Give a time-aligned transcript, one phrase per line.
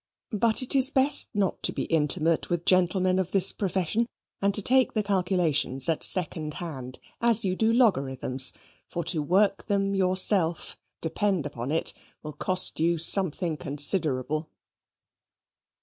[0.33, 4.07] But it is best not to be intimate with gentlemen of this profession
[4.41, 8.51] and to take the calculations at second hand, as you do logarithms,
[8.87, 11.93] for to work them yourself, depend upon it,
[12.23, 14.49] will cost you something considerable.